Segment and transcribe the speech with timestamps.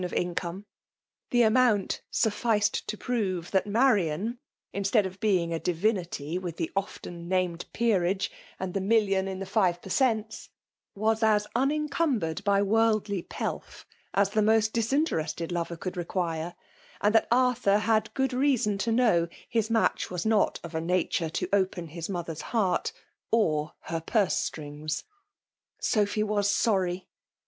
[0.03, 0.65] of income.
[1.29, 4.39] The amount sufficed to prove that'' Marian/'
[4.73, 9.45] instead of being a divinity with the ofteur named peerage, and the million in the
[9.45, 10.51] five per B 3 10 FBMALB DOMINATION.
[10.97, 13.85] oent8> wmB as unencuiiibeied l^ worldly pdf
[14.17, 16.55] ms the most diflintereBted lover could require;
[16.99, 21.29] and tliat Arthur had good reason to know bis match was not of a nature
[21.29, 22.91] to open his mother's hfeart,
[23.31, 25.03] (HT her purse strings.
[25.79, 27.07] Soph j was sorry